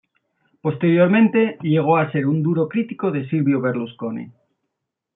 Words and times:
Posteriormente, 0.63 1.59
llegó 1.61 1.95
a 1.95 2.11
ser 2.11 2.25
un 2.25 2.41
duro 2.41 2.67
crítico 2.67 3.11
de 3.11 3.29
Silvio 3.29 3.61
Berlusconi. 3.61 4.31